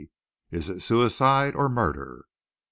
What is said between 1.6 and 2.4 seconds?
MURDER?"